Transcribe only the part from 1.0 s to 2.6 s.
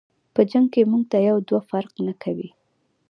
ته یو دوه فرق نکوي.